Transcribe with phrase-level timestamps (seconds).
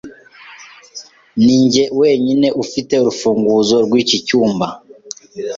[1.43, 4.67] Ninjye wenyine ufite urufunguzo rwiki cyumba.